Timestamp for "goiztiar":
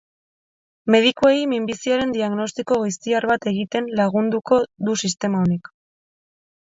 2.83-3.27